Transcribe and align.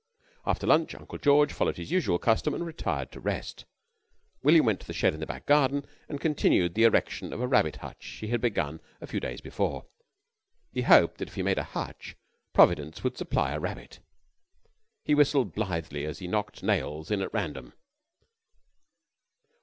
After 0.47 0.65
lunch 0.65 0.95
Uncle 0.95 1.19
George 1.19 1.53
followed 1.53 1.77
his 1.77 1.91
usual 1.91 2.17
custom 2.17 2.55
and 2.55 2.65
retired 2.65 3.11
to 3.11 3.19
rest. 3.19 3.65
William 4.41 4.65
went 4.65 4.79
to 4.79 4.87
the 4.87 4.93
shed 4.95 5.13
in 5.13 5.19
the 5.19 5.27
back 5.27 5.45
garden 5.45 5.85
and 6.09 6.19
continued 6.19 6.73
the 6.73 6.85
erection 6.85 7.31
of 7.31 7.39
a 7.39 7.45
rabbit 7.47 7.75
hutch 7.75 8.15
that 8.19 8.25
he 8.25 8.31
had 8.31 8.41
begun 8.41 8.81
a 8.99 9.05
few 9.05 9.19
days 9.19 9.41
before. 9.41 9.85
He 10.73 10.81
hoped 10.81 11.19
that 11.19 11.27
if 11.27 11.35
he 11.35 11.43
made 11.43 11.59
a 11.59 11.63
hutch, 11.63 12.15
Providence 12.51 13.03
would 13.03 13.15
supply 13.15 13.51
a 13.51 13.59
rabbit. 13.59 13.99
He 15.03 15.13
whistled 15.13 15.53
blithely 15.53 16.05
as 16.07 16.17
he 16.17 16.27
knocked 16.27 16.63
nails 16.63 17.11
in 17.11 17.21
at 17.21 17.31
random. 17.31 17.73